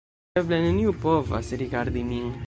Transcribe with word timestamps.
Eble, 0.41 0.57
neniu 0.63 0.95
povas 1.03 1.51
rigardi 1.63 2.03
min 2.09 2.33